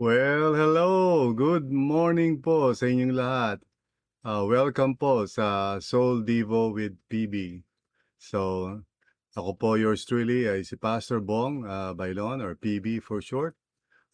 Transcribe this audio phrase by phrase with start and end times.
[0.00, 1.36] Well, hello!
[1.36, 3.60] Good morning po sa inyong lahat.
[4.24, 7.60] Ah, welcome po sa Soul Devo with PB.
[8.16, 8.72] So,
[9.36, 13.52] ako po yours truly ay si Pastor Bong ah, Bailon or PB for short.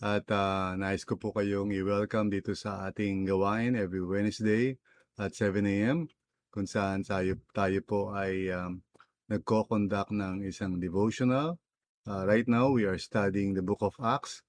[0.03, 4.75] At ah, nais ko po kayong i-welcome dito sa ating gawain every Wednesday
[5.15, 6.11] at 7 a.m.
[6.51, 8.83] kung saan tayo, tayo po ay um,
[9.31, 11.63] nagko-conduct ng isang devotional.
[12.03, 14.43] Ah, right now, we are studying the book of Acts.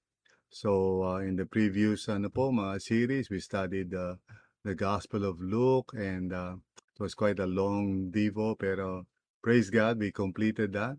[0.50, 4.18] So, uh, in the previous ano po, mga series, we studied uh,
[4.66, 9.06] the Gospel of Luke and uh, it was quite a long devo pero
[9.38, 10.98] praise God, we completed that.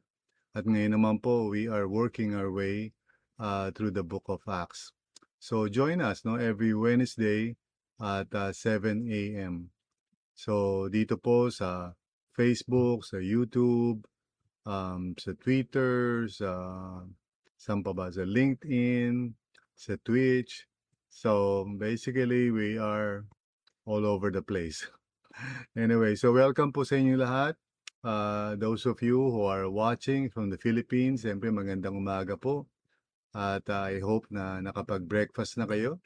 [0.55, 2.95] At ngayon naman po, we are working our way
[3.43, 4.95] uh, through the book of Acts.
[5.35, 7.59] So, join us no every Wednesday
[7.99, 9.75] at uh, 7 a.m.
[10.31, 11.91] So, dito po sa
[12.31, 14.07] Facebook, sa YouTube,
[14.63, 16.51] um, sa Twitter, sa?
[17.61, 19.37] Sa LinkedIn,
[19.81, 20.69] sa Twitch.
[21.09, 23.25] So basically, we are
[23.89, 24.85] all over the place.
[25.73, 27.57] anyway, so welcome po sa inyo lahat.
[28.05, 32.69] Uh, those of you who are watching from the Philippines, siyempre magandang umaga po.
[33.33, 35.97] At uh, I hope na nakapag-breakfast na kayo.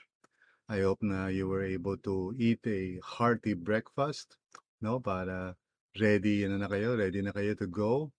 [0.72, 4.40] I hope na you were able to eat a hearty breakfast,
[4.80, 5.04] no?
[5.04, 5.60] Para
[6.00, 8.16] ready ano na kayo, ready na kayo to go.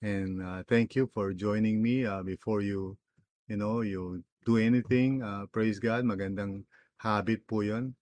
[0.00, 2.96] And uh, thank you for joining me uh, before you,
[3.48, 5.24] you know, you do anything.
[5.24, 6.68] Uh, praise God, magandang
[7.00, 7.96] habit po yon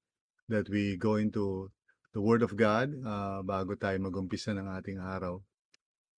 [0.51, 1.71] that we go into
[2.13, 5.41] the Word of God uh, bago tayo magumpisa ng ating araw.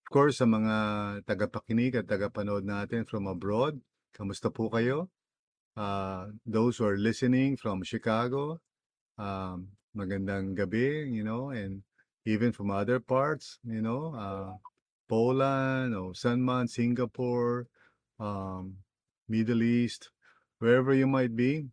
[0.05, 0.77] Of course, sa mga
[1.25, 3.79] tagapakinig at tagapanood natin from abroad,
[4.13, 5.09] kamusta po kayo?
[5.77, 8.61] Uh, those who are listening from Chicago,
[9.17, 11.83] um, magandang gabi, you know, and
[12.27, 14.53] even from other parts, you know, uh,
[15.09, 17.67] Poland or Sanman, Singapore,
[18.21, 18.84] um,
[19.29, 20.11] Middle East,
[20.59, 21.69] wherever you might be.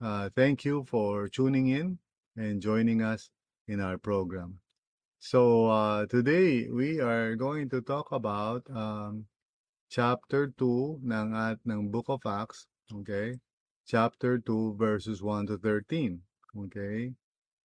[0.00, 1.98] Uh, thank you for tuning in
[2.36, 3.30] and joining us
[3.68, 4.60] in our program.
[5.18, 9.26] So uh, today we are going to talk about um,
[9.90, 13.36] chapter 2 ng at ng Book of Acts, okay?
[13.86, 16.20] Chapter 2 verses 1 to 13,
[16.64, 17.12] okay?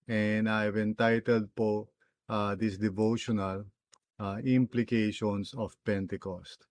[0.07, 1.87] And I've entitled po
[2.27, 3.65] uh, this devotional
[4.19, 6.67] uh, implications of Pentecost.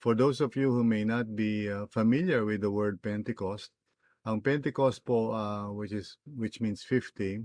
[0.00, 3.70] For those of you who may not be uh, familiar with the word Pentecost,
[4.24, 7.44] ang Pentecost po, uh, which is which means 50,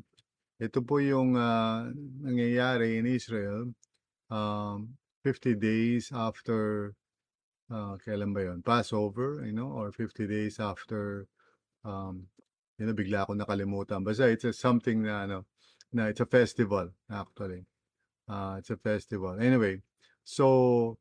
[0.60, 1.92] ito po yung uh,
[2.24, 3.76] nangyayari in Israel
[4.32, 6.94] um, 50 days after
[7.68, 11.28] uh, kailan ba yon Passover, you know, or 50 days after
[11.84, 12.28] um,
[12.80, 14.04] you know, bigla ako nakalimutan.
[14.04, 15.46] Basta it's a, something na ano,
[15.92, 17.68] na it's a festival actually.
[18.28, 19.38] Uh, it's a festival.
[19.40, 19.80] Anyway,
[20.24, 20.98] so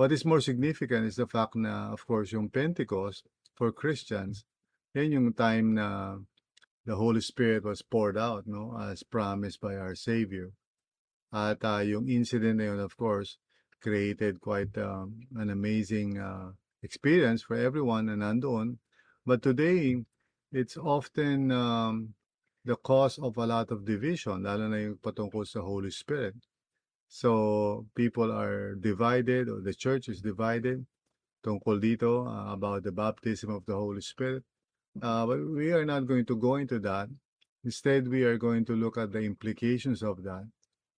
[0.00, 4.48] what is more significant is the fact na, of course, yung Pentecost for Christians,
[4.96, 6.16] yan yung time na
[6.88, 10.56] the Holy Spirit was poured out, no, as promised by our Savior.
[11.28, 13.36] At uh, yung incident na yun, of course,
[13.84, 18.80] created quite um, an amazing uh, experience for everyone na nandoon.
[19.28, 20.00] But today,
[20.48, 22.16] it's often um,
[22.64, 26.40] the cause of a lot of division, lalo na yung patungkol sa Holy Spirit.
[27.10, 30.86] So people are divided or the church is divided
[31.42, 34.46] tungkol dito uh, about the baptism of the Holy Spirit.
[35.02, 37.10] Uh, but we are not going to go into that.
[37.66, 40.46] Instead, we are going to look at the implications of that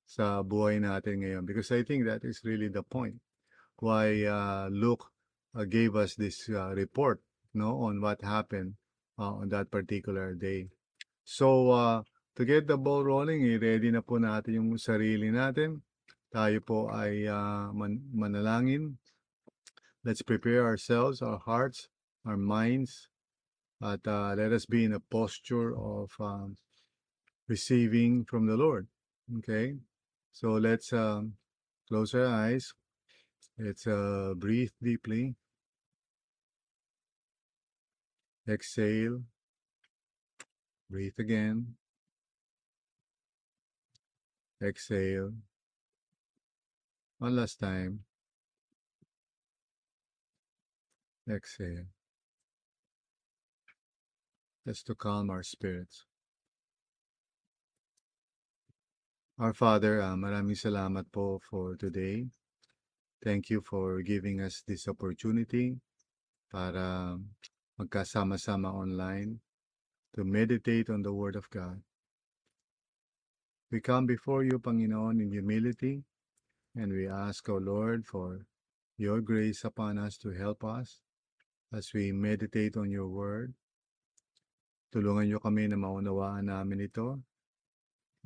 [0.05, 3.17] sa buhay natin ngayon because I think that is really the point
[3.81, 5.09] why uh, Luke
[5.57, 7.25] uh, gave us this uh, report
[7.57, 8.77] no on what happened
[9.17, 10.69] uh, on that particular day.
[11.25, 12.03] So uh,
[12.37, 15.81] to get the ball rolling, i-ready na po natin yung sarili natin
[16.33, 18.97] tayo po ay uh, man manalangin.
[20.03, 21.93] Let's prepare ourselves, our hearts,
[22.27, 23.07] our minds,
[23.79, 26.57] at uh, let us be in a posture of um,
[27.47, 28.89] receiving from the Lord.
[29.39, 29.77] Okay,
[30.33, 31.37] so let's um,
[31.87, 32.73] close our eyes.
[33.59, 35.37] Let's uh, breathe deeply.
[38.49, 39.23] Exhale.
[40.91, 41.77] Breathe again.
[44.61, 45.33] Exhale.
[47.23, 48.03] One last time.
[51.31, 51.87] Exhale.
[54.67, 56.03] Just to calm our spirits.
[59.39, 62.27] Our Father, uh, maraming salamat po for today.
[63.23, 65.79] Thank you for giving us this opportunity
[66.51, 67.15] para
[67.79, 69.39] magkasama-sama online
[70.19, 71.87] to meditate on the Word of God.
[73.71, 76.03] We come before you, Panginoon, in humility
[76.75, 78.47] And we ask, O Lord, for
[78.97, 81.01] your grace upon us to help us
[81.73, 83.55] as we meditate on your word.
[84.93, 87.25] tulungan niyo kami na maunawaan namin ito.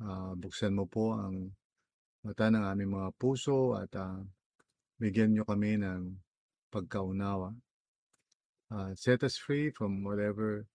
[0.03, 1.55] Uh, buksan mo po ang
[2.21, 4.19] mata ng aming mga puso at uh,
[4.99, 6.19] bigyan niyo kami ng
[6.67, 7.55] pagkaunawa.
[8.67, 10.67] Uh, set us free from whatever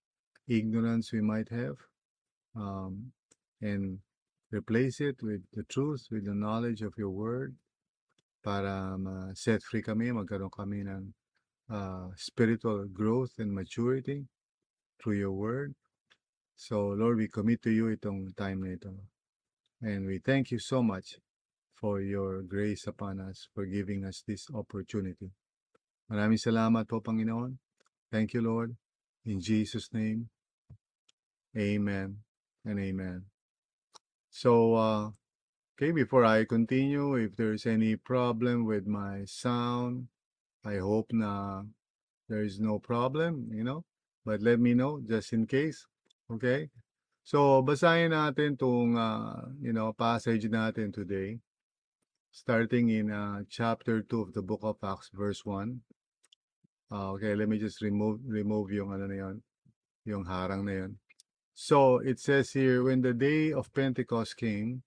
[0.48, 1.76] ignorance we might have
[2.56, 3.12] um,
[3.60, 4.00] and
[4.48, 7.52] replace it with the truth, with the knowledge of your word
[8.42, 11.14] para ma-set free kami, magkaroon kami ng
[11.70, 14.26] uh, spiritual growth and maturity
[14.98, 15.74] through your word.
[16.58, 18.92] So, Lord, we commit to you itong time na ito.
[19.82, 21.18] And we thank you so much
[21.74, 25.34] for your grace upon us, for giving us this opportunity.
[26.06, 27.58] Maraming salamat po, Panginoon.
[28.12, 28.78] Thank you, Lord.
[29.26, 30.30] In Jesus' name,
[31.56, 32.22] amen
[32.62, 33.26] and amen.
[34.30, 35.10] So, uh,
[35.82, 40.06] okay, before I continue, if there's any problem with my sound,
[40.64, 41.66] I hope na
[42.28, 43.82] there is no problem, you know.
[44.24, 45.82] But let me know just in case.
[46.30, 46.70] Okay?
[47.26, 51.42] So, basahin natin itong, uh, you know, passage natin today.
[52.30, 55.82] Starting in uh, chapter 2 of the book of Acts, verse 1.
[56.94, 59.42] Uh, okay, let me just remove remove yung ano na yun,
[60.06, 60.92] yung harang na yun.
[61.58, 64.86] So, it says here, when the day of Pentecost came,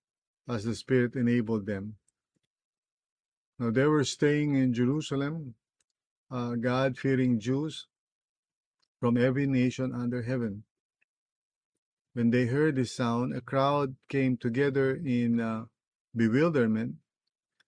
[0.47, 1.95] as the Spirit enabled them.
[3.59, 5.55] Now they were staying in Jerusalem
[6.31, 7.87] uh, God fearing Jews
[8.99, 10.63] from every nation under heaven.
[12.13, 15.65] When they heard this sound, a crowd came together in uh,
[16.15, 16.95] bewilderment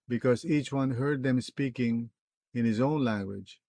[0.08, 2.10] because each one heard them speaking
[2.54, 3.60] in his own language.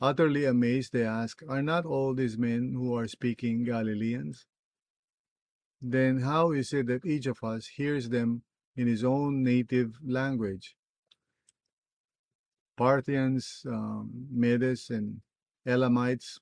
[0.00, 4.46] Utterly amazed, they asked, Are not all these men who are speaking Galileans?
[5.86, 8.42] Then how is it that each of us hears them
[8.74, 10.76] in his own native language?
[12.74, 15.20] Parthians, um, Medes, and
[15.66, 16.40] Elamites,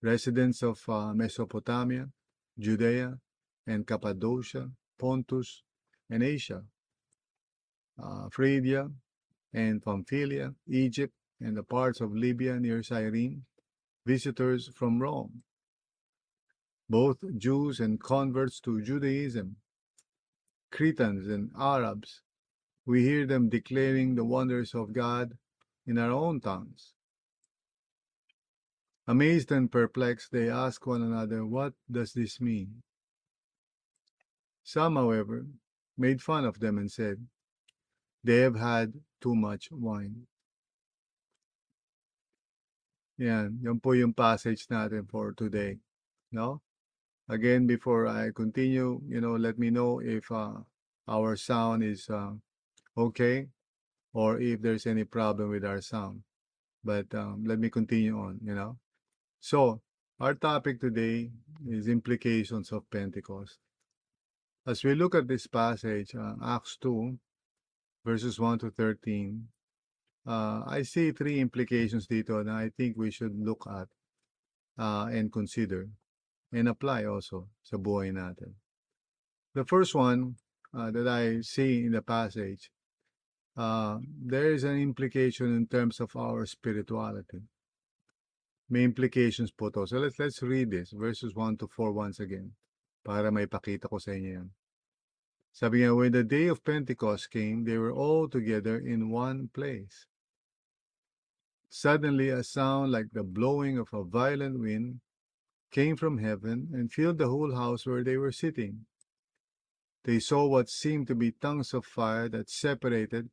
[0.00, 2.08] residents of uh, Mesopotamia,
[2.56, 3.18] Judea,
[3.66, 5.64] and Cappadocia, Pontus,
[6.08, 6.62] and Asia,
[8.00, 8.92] uh, Phrygia,
[9.52, 13.44] and Pamphylia, Egypt, and the parts of Libya near Cyrene,
[14.06, 15.42] visitors from Rome,
[16.88, 19.56] both Jews and converts to Judaism,
[20.72, 22.22] Cretans and Arabs.
[22.86, 25.36] We hear them declaring the wonders of God
[25.86, 26.94] in our own tongues.
[29.06, 32.82] Amazed and perplexed, they ask one another, What does this mean?
[34.62, 35.46] Some, however,
[35.96, 37.26] made fun of them and said,
[38.22, 40.26] They have had too much wine.
[43.16, 45.78] Yan, yan po yung passage natin for today.
[46.30, 46.60] No?
[47.28, 50.64] Again, before I continue, you know, let me know if uh,
[51.06, 52.32] our sound is uh,
[52.96, 53.48] okay
[54.14, 56.22] or if there's any problem with our sound.
[56.82, 58.78] But um, let me continue on, you know.
[59.40, 59.82] So,
[60.18, 61.30] our topic today
[61.68, 63.58] is implications of Pentecost.
[64.66, 67.18] As we look at this passage, uh, Acts 2,
[68.04, 69.48] verses 1 to 13,
[70.26, 73.88] uh, I see three implications dito na I think we should look at
[74.78, 75.88] uh, and consider
[76.52, 78.56] and apply also sa buhay natin.
[79.54, 80.36] The first one
[80.72, 82.70] uh, that I see in the passage
[83.58, 87.42] uh, there is an implication in terms of our spirituality.
[88.70, 89.86] May implications po to.
[89.86, 92.52] So let's, let's read this, verses 1 to 4 once again,
[93.04, 94.48] para may pakita ko sa inyo yan.
[95.50, 100.06] Sabi nga, when the day of Pentecost came, they were all together in one place.
[101.68, 105.00] Suddenly, a sound like the blowing of a violent wind
[105.70, 108.86] came from heaven and filled the whole house where they were sitting.
[110.04, 113.28] They saw what seemed to be tongues of fire that separated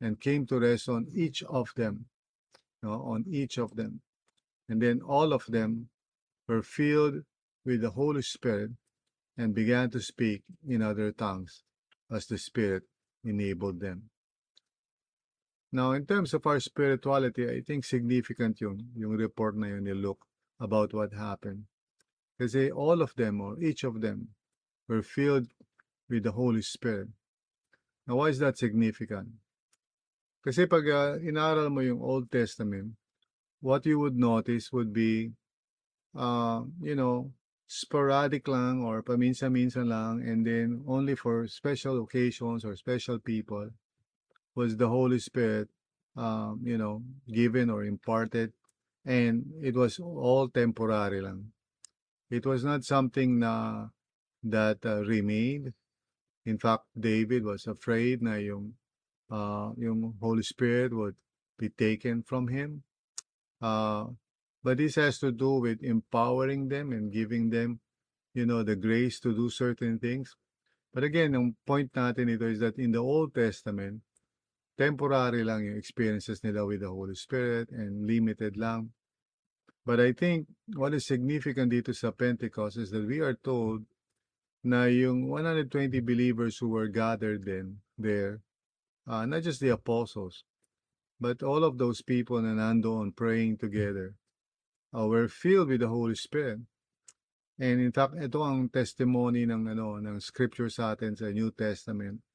[0.00, 2.06] and came to rest on each of them,
[2.82, 4.00] you know, on each of them.
[4.68, 5.88] And then all of them
[6.48, 7.24] were filled
[7.64, 8.70] with the Holy Spirit
[9.36, 11.62] and began to speak in other tongues
[12.10, 12.84] as the Spirit
[13.24, 14.10] enabled them.
[15.72, 19.92] Now, in terms of our spirituality, I think significant yung, yung report na yun ni
[19.92, 20.24] Luke
[20.60, 21.64] about what happened.
[22.38, 24.28] Kasi all of them, or each of them,
[24.88, 25.48] were filled
[26.08, 27.08] with the Holy Spirit.
[28.06, 29.28] Now, why is that significant?
[30.44, 32.94] Kasi pag uh, inaral mo yung Old Testament,
[33.58, 35.34] what you would notice would be,
[36.14, 37.34] uh, you know,
[37.66, 43.74] sporadic lang or paminsan-minsan lang and then only for special occasions or special people
[44.54, 45.68] was the Holy Spirit,
[46.16, 48.52] um, you know, given or imparted.
[49.06, 51.54] And it was all temporary lang.
[52.28, 53.86] It was not something na
[54.42, 55.72] that uh, remained.
[56.44, 58.74] In fact, David was afraid na yung
[59.30, 61.14] uh, yung Holy Spirit would
[61.58, 62.82] be taken from him.
[63.62, 64.10] Uh,
[64.62, 67.78] but this has to do with empowering them and giving them,
[68.34, 70.34] you know, the grace to do certain things.
[70.92, 74.02] But again, the point natin ito is that in the Old Testament,
[74.76, 78.92] temporary lang yung experiences nila with the Holy Spirit and limited lang.
[79.84, 83.88] But I think what is significant dito sa Pentecost is that we are told
[84.66, 85.70] na yung 120
[86.02, 88.42] believers who were gathered then there,
[89.06, 90.42] uh, not just the apostles,
[91.22, 94.18] but all of those people na nandoon praying together,
[94.90, 96.66] uh, were filled with the Holy Spirit.
[97.56, 102.25] And in fact, ito ang testimony ng ano ng scripture sa atin sa New Testament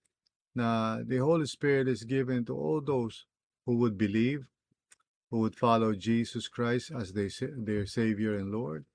[0.55, 3.25] na the Holy Spirit is given to all those
[3.65, 4.45] who would believe
[5.31, 8.85] who would follow Jesus Christ as they, their Savior and Lord.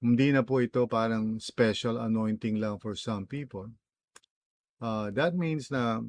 [0.00, 3.72] Hindi na po ito parang special anointing lang for some people.
[4.78, 6.04] Uh, that means na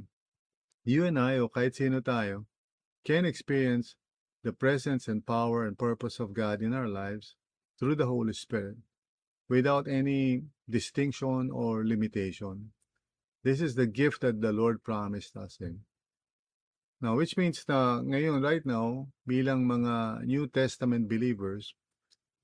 [0.83, 2.45] you and I, o kahit sino tayo,
[3.07, 3.95] can experience
[4.43, 7.33] the presence and power and purpose of God in our lives
[7.79, 8.77] through the Holy Spirit
[9.47, 12.75] without any distinction or limitation.
[13.43, 15.87] This is the gift that the Lord promised us in.
[16.99, 21.71] Now, which means na ngayon, right now, bilang mga New Testament believers,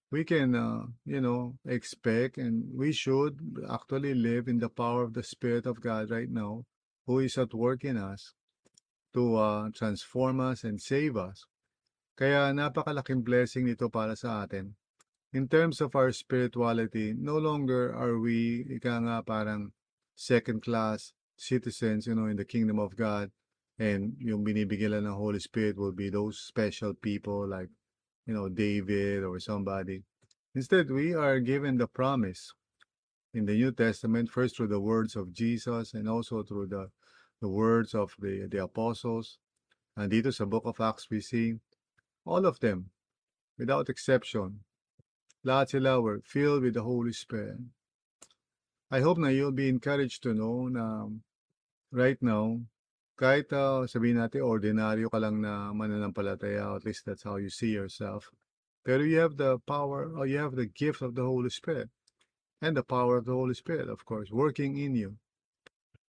[0.08, 3.36] we can, uh, you know, expect and we should
[3.68, 6.64] actually live in the power of the Spirit of God right now,
[7.04, 8.32] who is at work in us
[9.12, 11.44] to uh, transform us and save us.
[12.16, 14.80] Kaya napakalaking blessing nito para sa atin.
[15.36, 19.76] In terms of our spirituality, no longer are we, ika nga parang
[20.16, 23.32] second class citizens, you know, in the kingdom of God
[23.78, 27.68] and yung binibigyan lang ng Holy Spirit will be those special people like,
[28.26, 30.04] you know, David or somebody.
[30.56, 32.54] Instead, we are given the promise
[33.34, 36.88] in the New Testament, first through the words of Jesus and also through the,
[37.42, 39.38] the words of the, the apostles.
[39.98, 41.56] And dito sa book of Acts, we see
[42.26, 42.92] all of them,
[43.60, 44.64] without exception.
[45.46, 47.60] Lahat sila were filled with the Holy Spirit.
[48.92, 51.10] I hope na you'll be encouraged to know na
[51.92, 52.62] right now,
[53.18, 57.74] kahit uh, sabihin natin ordinaryo ka lang na mananampalataya, at least that's how you see
[57.74, 58.30] yourself.
[58.86, 61.90] Pero you have the power, or you have the gift of the Holy Spirit.
[62.62, 65.18] And the power of the Holy Spirit, of course, working in you.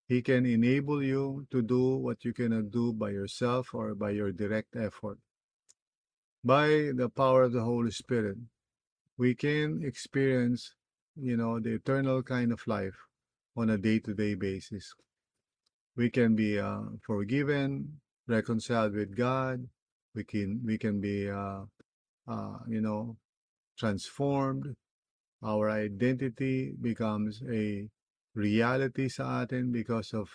[0.07, 4.31] He can enable you to do what you cannot do by yourself or by your
[4.31, 5.19] direct effort.
[6.45, 8.39] By the power of the Holy Spirit,
[9.19, 10.76] we can experience,
[11.21, 12.97] you know, the eternal kind of life
[13.57, 14.95] on a day-to-day basis
[15.97, 19.67] we can be uh, forgiven, reconciled with God.
[20.15, 21.65] We can we can be uh,
[22.29, 23.17] uh, you know
[23.79, 24.77] transformed.
[25.43, 27.89] Our identity becomes a
[28.35, 30.29] reality sa atin because of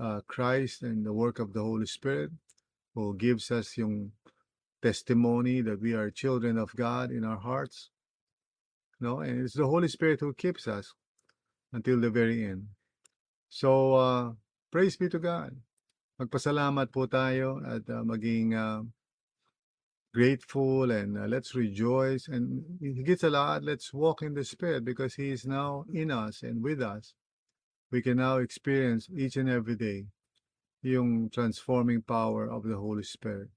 [0.00, 2.30] uh, Christ and the work of the Holy Spirit
[2.94, 4.12] who gives us yung
[4.82, 7.90] testimony that we are children of God in our hearts.
[9.04, 10.96] No, and it's the Holy Spirit who keeps us
[11.76, 12.72] until the very end.
[13.52, 14.32] So uh,
[14.74, 15.54] Praise be to God.
[16.18, 18.82] Magpasalamat po tayo at uh, maging uh,
[20.10, 25.14] grateful and uh, let's rejoice and higit sa lahat, let's walk in the Spirit because
[25.14, 27.14] He is now in us and with us.
[27.94, 30.10] We can now experience each and every day
[30.82, 33.54] yung transforming power of the Holy Spirit.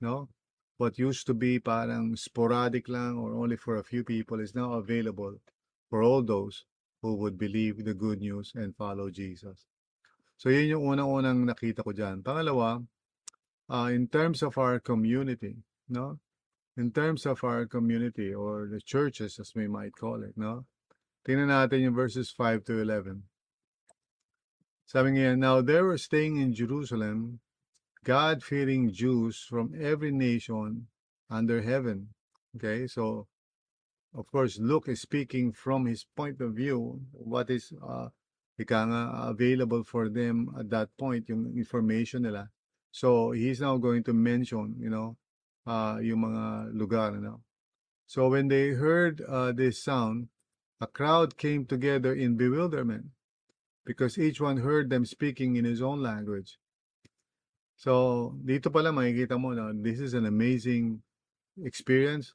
[0.00, 0.32] No?
[0.76, 4.76] What used to be parang sporadic lang or only for a few people is now
[4.76, 5.40] available
[5.88, 6.64] for all those
[7.00, 9.64] who would believe the good news and follow Jesus.
[10.36, 12.20] So yun yung unang-unang nakita ko dyan.
[12.20, 12.84] Pangalawa,
[13.72, 15.56] uh, in terms of our community,
[15.88, 16.20] no?
[16.76, 20.68] In terms of our community or the churches as we might call it, no?
[21.24, 23.24] Tingnan natin yung verses 5 to 11.
[24.84, 27.40] Sabi nga, Now there were staying in Jerusalem
[28.06, 30.86] God-fearing Jews from every nation
[31.28, 32.14] under heaven.
[32.54, 33.26] Okay, so
[34.14, 38.14] of course Luke is speaking from his point of view, what is uh,
[39.26, 42.48] available for them at that point yung information nila.
[42.92, 45.16] So he's now going to mention, you know,
[45.66, 47.42] uh, yung mga lugar, know.
[48.06, 50.28] So when they heard uh, this sound,
[50.80, 53.06] a crowd came together in bewilderment
[53.84, 56.56] because each one heard them speaking in his own language.
[57.76, 61.04] So dito pala makikita mo na this is an amazing
[61.60, 62.32] experience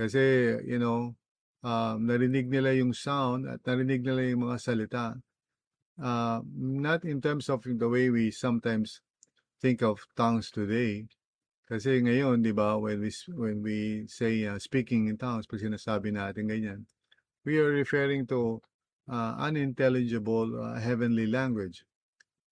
[0.00, 1.12] kasi, you know,
[1.60, 5.04] um, narinig nila yung sound at narinig nila yung mga salita.
[6.00, 9.04] Uh, not in terms of the way we sometimes
[9.60, 11.04] think of tongues today.
[11.68, 16.10] Kasi ngayon, di ba, when we, when we say uh, speaking in tongues, pag sinasabi
[16.16, 16.88] natin ganyan,
[17.44, 18.64] we are referring to
[19.06, 21.84] uh, unintelligible uh, heavenly language,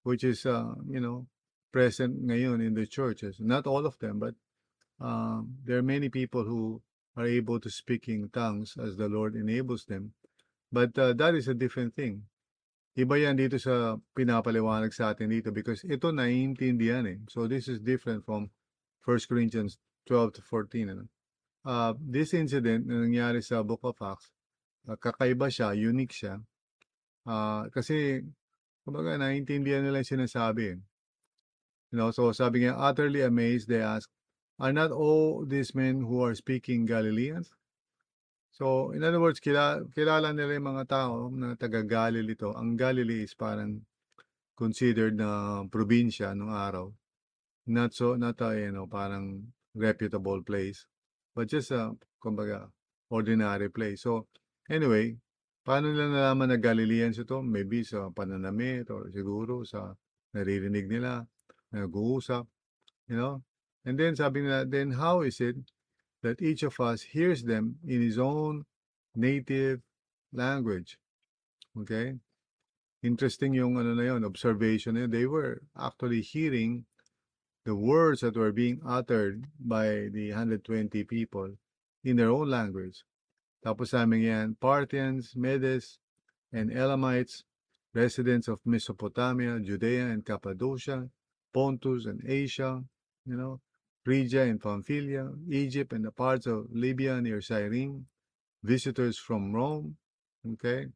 [0.05, 1.25] which is, uh, you know,
[1.73, 3.39] present ngayon in the churches.
[3.41, 4.35] Not all of them, but
[5.01, 6.83] um, there are many people who
[7.17, 10.15] are able to speak in tongues as the Lord enables them.
[10.71, 12.29] But uh, that is a different thing.
[12.99, 17.19] Iba yan dito sa pinapaliwanag sa atin dito because ito naiintindihan eh.
[17.31, 18.51] So this is different from
[19.07, 19.79] 1 Corinthians
[20.11, 20.91] 12 to 14.
[20.91, 21.05] Ano?
[21.63, 24.35] Uh, this incident na nangyari sa Book of Acts,
[24.91, 26.43] uh, kakaiba siya, unique siya.
[27.29, 28.25] Uh, kasi,
[28.83, 30.79] kumbaga, naiintindihan nila yung sinasabi eh.
[31.93, 34.09] You know, so sabi niya, utterly amazed, they ask,
[34.59, 37.55] Are not all these men who are speaking Galileans?
[38.51, 42.51] So, in other words, kilala, kilala nila yung mga tao na taga Galilee ito.
[42.59, 43.87] Ang Galilee is parang
[44.59, 46.91] considered na probinsya nung araw.
[47.71, 50.91] Not so, not a, you know, parang reputable place.
[51.39, 52.67] But just a, kumbaga,
[53.15, 54.03] ordinary place.
[54.03, 54.27] So,
[54.67, 55.15] anyway,
[55.63, 57.39] paano nila nalaman na Galileans ito?
[57.47, 59.95] Maybe sa pananamit or siguro sa
[60.35, 61.23] naririnig nila,
[61.75, 62.47] Uh, nag-uusap,
[63.09, 63.43] you know?
[63.85, 65.57] And then sabi nila, then how is it
[66.23, 68.65] that each of us hears them in his own
[69.15, 69.81] native
[70.33, 70.99] language?
[71.77, 72.15] Okay?
[73.03, 75.11] Interesting yung ano na yun, observation na yun.
[75.11, 76.85] They were actually hearing
[77.65, 81.53] the words that were being uttered by the 120 people
[82.03, 83.05] in their own language.
[83.65, 85.99] Tapos sabi yan, Parthians, Medes,
[86.53, 87.45] and Elamites,
[87.93, 91.11] residents of Mesopotamia, Judea and Cappadocia,
[91.53, 92.83] Pontus and Asia,
[93.27, 93.61] you know,
[94.05, 98.07] Phrygia and Pamphylia, Egypt and the parts of Libya near Cyrene,
[98.63, 99.97] visitors from Rome,
[100.53, 100.87] okay,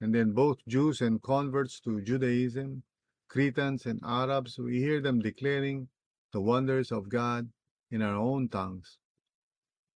[0.00, 2.82] and then both Jews and converts to Judaism,
[3.28, 5.88] Cretans and Arabs, we hear them declaring
[6.32, 7.48] the wonders of God
[7.90, 8.98] in our own tongues.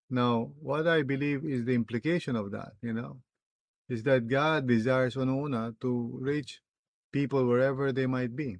[0.08, 3.20] Now, what I believe is the implication of that, you know,
[3.88, 6.60] is that God desires una to reach
[7.12, 8.56] people wherever they might be,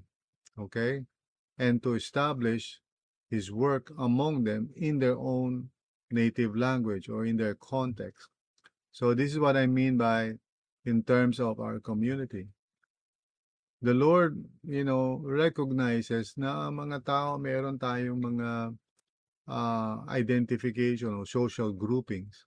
[0.59, 1.05] okay,
[1.59, 2.81] and to establish
[3.31, 5.71] his work among them in their own
[6.11, 8.29] native language or in their context.
[8.93, 10.39] So this is what I mean by
[10.85, 12.49] in terms of our community.
[13.83, 18.51] The Lord, you know, recognizes na mga tao meron tayong mga
[19.49, 22.47] uh, identification or social groupings.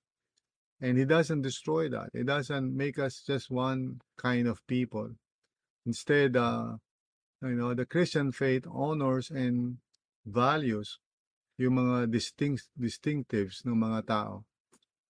[0.81, 2.09] And He doesn't destroy that.
[2.13, 5.11] He doesn't make us just one kind of people.
[5.85, 6.79] Instead, uh,
[7.41, 9.77] you know, the Christian faith honors and
[10.25, 10.99] values
[11.59, 14.47] yung mga distinct distinctives ng mga tao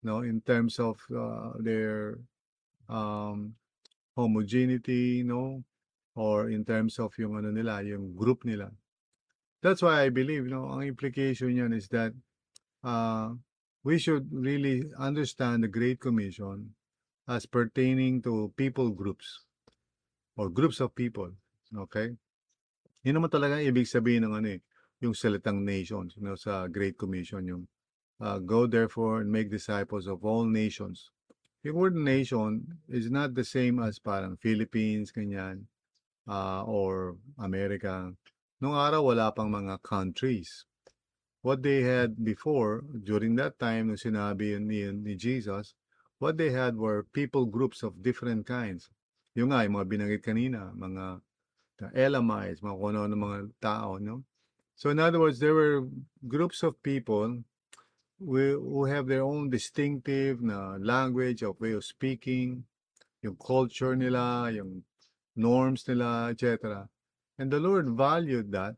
[0.01, 2.17] no in terms of uh, their
[2.89, 3.53] um,
[4.17, 5.61] homogeneity no
[6.15, 8.73] or in terms of yung ano nila yung group nila.
[9.61, 12.15] That's why i believe no ang implication niyan is that
[12.81, 13.35] uh,
[13.85, 16.73] we should really understand the great commission
[17.29, 19.45] as pertaining to people groups
[20.33, 21.29] or groups of people
[21.75, 22.13] okay
[23.03, 24.61] yun naman talaga ibig sabihin ng ano eh
[24.99, 27.63] yung salitang nations, you know, sa Great Commission, yung
[28.19, 31.11] uh, go therefore and make disciples of all nations.
[31.63, 35.67] Yung word nation is not the same as parang Philippines, kanyan,
[36.27, 38.11] uh, or America.
[38.59, 40.67] Nung araw, wala pang mga countries.
[41.39, 45.75] What they had before, during that time, nung sinabi ni, ni Jesus,
[46.19, 48.91] what they had were people groups of different kinds.
[49.39, 51.23] Yung nga, yung mga binanggit kanina, mga
[51.95, 54.23] Elamites, mga kuno ng mga tao, no?
[54.75, 55.87] So in other words, there were
[56.27, 57.43] groups of people
[58.19, 62.63] who have their own distinctive na language of way of speaking,
[63.23, 64.83] yung culture nila, yung
[65.35, 66.87] norms nila, etc.
[67.37, 68.75] And the Lord valued that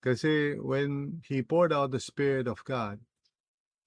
[0.00, 3.00] kasi when He poured out the Spirit of God,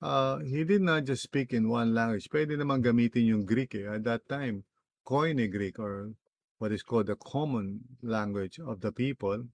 [0.01, 2.29] uh, He did not just speak in one language.
[2.29, 3.89] Pwede naman gamitin yung Greek eh.
[3.89, 4.65] At that time,
[5.05, 6.13] Koine Greek or
[6.61, 9.49] what is called the common language of the people,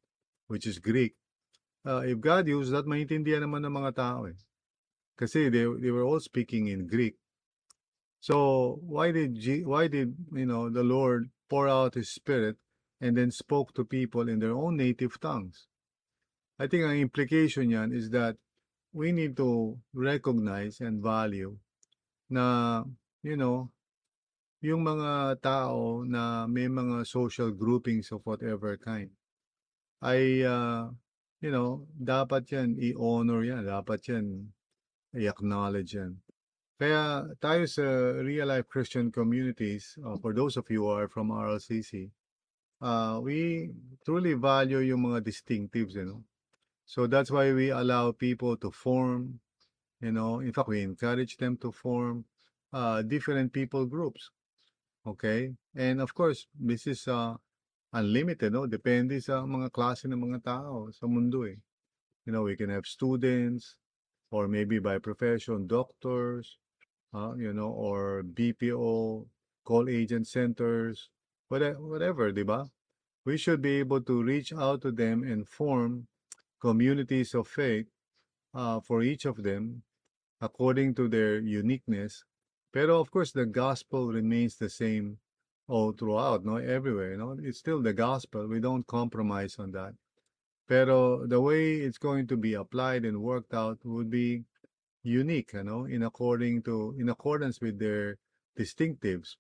[0.52, 1.16] which is Greek.
[1.88, 4.36] uh, if God used that, maintindihan naman ng mga tao eh.
[5.16, 7.16] Kasi they, they were all speaking in Greek.
[8.20, 12.60] So why did G, why did you know the Lord pour out His Spirit
[13.00, 15.72] and then spoke to people in their own native tongues?
[16.60, 18.36] I think ang implication yan is that
[18.92, 21.62] we need to recognize and value
[22.28, 22.84] na
[23.24, 23.72] you know
[24.62, 29.14] yung mga tao na may mga social groupings of whatever kind
[30.02, 30.90] ay uh,
[31.42, 34.26] you know, dapat yan, i-honor yan, dapat yan,
[35.14, 36.18] i-acknowledge yan.
[36.78, 37.86] Kaya tayo sa
[38.22, 42.10] real life Christian communities, uh, for those of you who are from RLCC,
[42.82, 43.70] uh, we
[44.06, 46.22] truly value yung mga distinctives, you know.
[46.86, 49.42] So that's why we allow people to form,
[50.02, 52.26] you know, in fact, we encourage them to form
[52.72, 54.30] uh, different people groups.
[55.08, 55.56] Okay?
[55.76, 57.36] And of course, this is uh,
[57.94, 58.68] unlimited, no?
[58.68, 61.56] Depende sa mga klase ng mga tao sa mundo eh.
[62.28, 63.80] You know, we can have students,
[64.32, 66.60] or maybe by profession, doctors,
[67.16, 69.24] uh, you know, or BPO,
[69.64, 71.10] call agent centers,
[71.48, 72.68] whatever, whatever, di ba?
[73.24, 76.08] We should be able to reach out to them and form
[76.60, 77.88] communities of faith
[78.54, 79.84] uh, for each of them
[80.42, 82.24] according to their uniqueness.
[82.72, 85.18] Pero of course, the gospel remains the same
[85.68, 87.12] all throughout, no, everywhere.
[87.12, 88.48] You know, it's still the gospel.
[88.48, 89.94] We don't compromise on that.
[90.68, 94.44] Pero the way it's going to be applied and worked out would be
[95.04, 98.18] unique, you know, in according to in accordance with their
[98.58, 99.36] distinctives.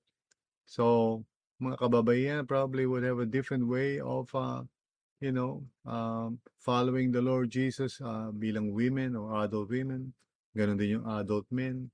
[0.65, 1.25] So,
[1.61, 4.63] mga kababayan probably would have a different way of uh,
[5.19, 10.13] you know, um, following the Lord Jesus uh, bilang women or adult women.
[10.53, 11.89] Ganon din yung adult men.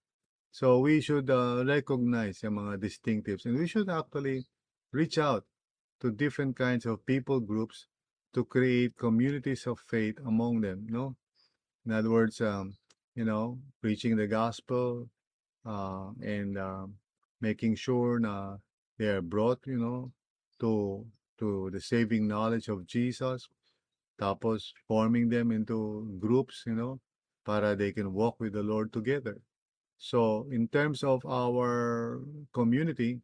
[0.54, 4.46] So we should uh, recognize yung mga distinctives and we should actually
[4.94, 5.50] reach out
[5.98, 7.89] to different kinds of people groups
[8.38, 11.18] to create communities of faith among them, no?
[11.89, 12.78] In other words, um,
[13.18, 15.10] you know, preaching the gospel
[15.66, 16.86] uh, and uh,
[17.42, 18.62] making sure na
[19.02, 20.13] they are brought, you know,
[20.62, 21.02] to
[21.42, 23.50] to the saving knowledge of Jesus.
[24.22, 27.02] Tapos forming them into groups, you know,
[27.42, 29.42] para they can walk with the Lord together.
[29.97, 32.19] So, in terms of our
[32.51, 33.21] community,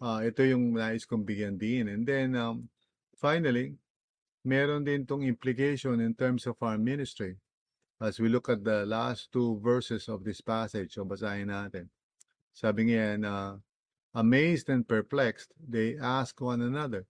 [0.00, 1.88] uh, ito yung nais kong bigyan din.
[1.88, 2.68] And then, um,
[3.14, 3.78] finally,
[4.44, 7.36] meron din tong implication in terms of our ministry.
[8.00, 11.90] As we look at the last two verses of this passage, so basahin natin.
[12.54, 13.58] Sabi niya na,
[14.14, 17.06] amazed and perplexed, they ask one another,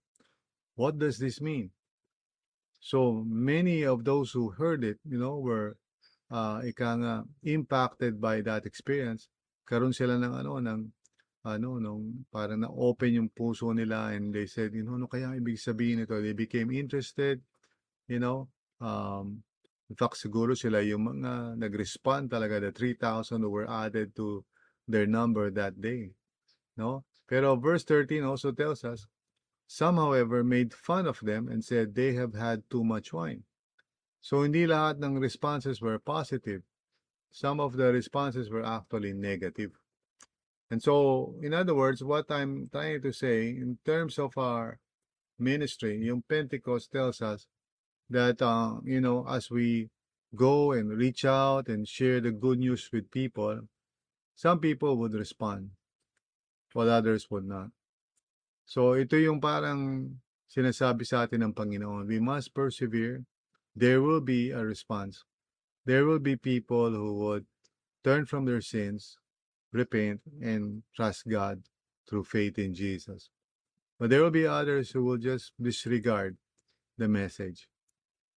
[0.75, 1.69] what does this mean?
[2.79, 5.77] So many of those who heard it, you know, were
[6.31, 9.29] uh, ika nga, impacted by that experience.
[9.65, 10.81] Karon sila ng ano, ng
[11.45, 15.57] ano, nung parang na-open yung puso nila and they said, you know, ano kaya ibig
[15.61, 16.17] sabihin nito?
[16.19, 17.41] They became interested,
[18.07, 18.51] you know.
[18.81, 19.43] Um,
[19.89, 24.43] in fact, siguro sila yung mga nag-respond talaga, the 3,000 who were added to
[24.87, 26.11] their number that day.
[26.75, 27.05] No?
[27.29, 29.07] Pero verse 13 also tells us,
[29.69, 33.45] Some, however, made fun of them and said they have had too much wine.
[34.19, 36.61] So hindi lahat ng responses were positive.
[37.31, 39.77] Some of the responses were actually negative.
[40.69, 44.77] And so, in other words, what I'm trying to say in terms of our
[45.39, 47.47] ministry, yung Pentecost tells us
[48.09, 49.89] that, uh, you know, as we
[50.35, 53.65] go and reach out and share the good news with people,
[54.35, 55.71] some people would respond,
[56.73, 57.73] while others would not.
[58.69, 62.05] So, ito yung parang sinasabi sa atin ng Panginoon.
[62.05, 63.25] We must persevere.
[63.75, 65.23] There will be a response.
[65.85, 67.45] There will be people who would
[68.03, 69.17] turn from their sins,
[69.71, 71.63] repent, and trust God
[72.07, 73.29] through faith in Jesus.
[73.99, 76.37] But there will be others who will just disregard
[76.97, 77.67] the message.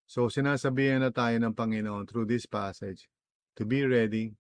[0.07, 3.09] So, sinasabihan na tayo ng Panginoon through this passage
[3.57, 4.35] to be ready,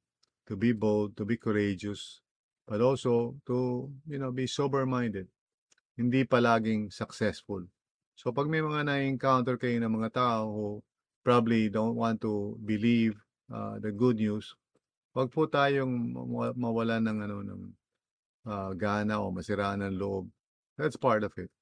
[0.47, 2.21] to be bold, to be courageous,
[2.67, 5.29] but also to, you know, be sober-minded
[5.97, 7.65] hindi palaging successful.
[8.17, 10.67] So pag may mga na-encounter kayo ng mga tao who
[11.23, 13.19] probably don't want to believe
[13.51, 14.55] uh, the good news,
[15.15, 16.13] wag po tayong
[16.57, 17.63] mawala ng ano ng
[18.49, 20.29] uh, gana o masiraan ng loob.
[20.77, 21.53] That's part of it.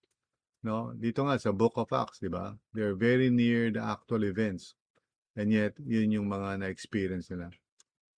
[0.61, 2.53] No, dito nga sa Book of Acts, 'di ba?
[2.77, 4.77] They're very near the actual events.
[5.33, 7.55] And yet, yun yung mga na-experience nila.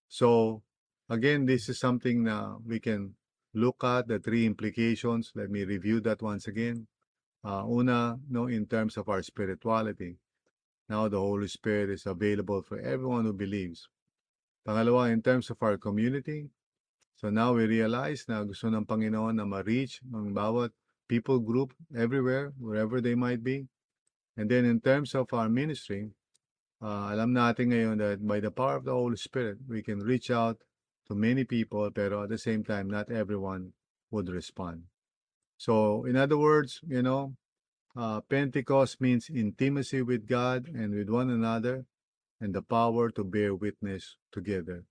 [0.09, 0.61] So,
[1.07, 3.14] again, this is something na we can
[3.55, 5.31] look at the three implications.
[5.37, 6.88] Let me review that once again.
[7.44, 10.16] Uh, una, no, in terms of our spirituality.
[10.88, 13.88] Now the Holy Spirit is available for everyone who believes.
[14.66, 16.50] Pangalawa, in terms of our community.
[17.16, 20.70] So now we realize na gusto ng Panginoon na ma-reach ng bawat
[21.11, 23.66] people group everywhere, wherever they might be.
[24.37, 26.14] And then in terms of our ministry,
[26.81, 30.31] uh, alam natin ngayon that by the power of the Holy Spirit, we can reach
[30.31, 30.62] out
[31.11, 33.74] to many people, pero at the same time, not everyone
[34.11, 34.91] would respond.
[35.62, 37.38] So, in other words, you know,
[37.94, 41.87] uh, Pentecost means intimacy with God and with one another
[42.42, 44.83] and the power to bear witness together.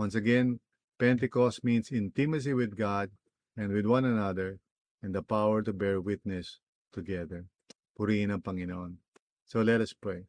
[0.00, 0.64] Once again,
[0.96, 3.12] Pentecost means intimacy with God
[3.52, 4.64] and with one another
[5.04, 6.56] and the power to bear witness
[6.88, 7.44] together.
[7.92, 8.96] Purihin ang Panginoon.
[9.44, 10.24] So let us pray.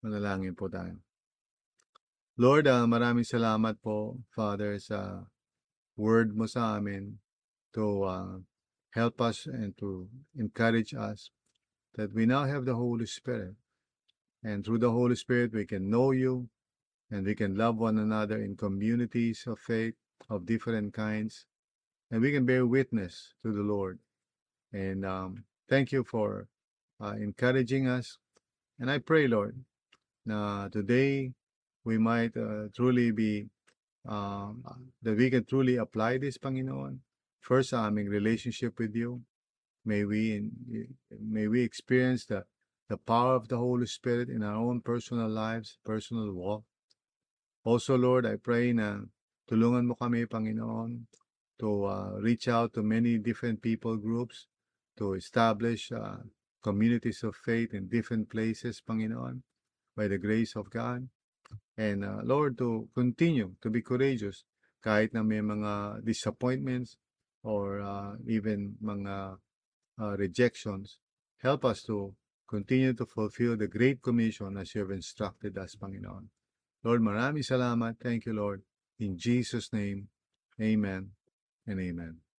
[0.00, 0.96] Manalangin po tayo.
[2.40, 5.28] Lord, ah, maraming salamat po, Father, sa
[5.92, 7.20] word mo sa amin
[7.76, 8.40] to uh,
[8.94, 11.30] help us and to encourage us
[11.96, 13.54] that we now have the Holy Spirit.
[14.42, 16.48] And through the Holy Spirit, we can know you
[17.10, 19.94] and we can love one another in communities of faith
[20.30, 21.46] of different kinds.
[22.10, 23.98] And we can bear witness to the Lord.
[24.72, 26.48] And um, thank you for
[27.00, 28.18] uh, encouraging us.
[28.78, 29.56] And I pray, Lord,
[30.26, 31.32] na today
[31.84, 33.46] we might uh, truly be,
[34.06, 34.64] um,
[35.02, 36.98] that we can truly apply this, Panginoon.
[37.44, 39.20] First, sa aming relationship with you.
[39.84, 40.48] May we,
[41.12, 42.48] may we experience the,
[42.88, 46.64] the power of the Holy Spirit in our own personal lives, personal walk.
[47.60, 49.04] Also, Lord, I pray na
[49.44, 51.04] tulungan mo kami, Panginoon,
[51.60, 54.48] to uh, reach out to many different people groups,
[54.96, 56.24] to establish uh,
[56.64, 59.44] communities of faith in different places, Panginoon,
[59.92, 61.12] by the grace of God.
[61.76, 64.48] And uh, Lord, to continue to be courageous
[64.80, 66.96] kahit na may mga disappointments
[67.44, 69.36] or uh, even mga
[70.00, 70.98] uh, rejections.
[71.38, 72.14] Help us to
[72.48, 76.26] continue to fulfill the Great Commission as you have instructed us, Panginoon.
[76.82, 78.00] Lord, maraming salamat.
[78.00, 78.62] Thank you, Lord.
[78.98, 80.08] In Jesus' name,
[80.60, 81.12] amen
[81.66, 82.33] and amen.